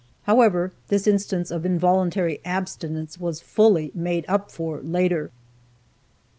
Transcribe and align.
However, 0.23 0.71
this 0.87 1.05
instance 1.05 1.51
of 1.51 1.63
involuntary 1.63 2.39
abstinence 2.43 3.19
was 3.19 3.39
fully 3.39 3.91
made 3.93 4.25
up 4.27 4.49
for 4.49 4.81
later. 4.81 5.29